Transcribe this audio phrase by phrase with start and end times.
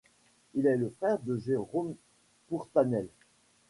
[0.55, 1.93] Il est le frère de Jérôme
[2.47, 3.07] Pourtanel.